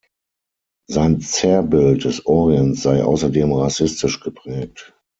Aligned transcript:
Sein 0.87 1.19
Zerrbild 1.21 2.05
des 2.05 2.25
Orients 2.25 2.81
sei 2.81 3.03
außerdem 3.03 3.53
rassistisch 3.53 4.19
geprägt. 4.19 4.95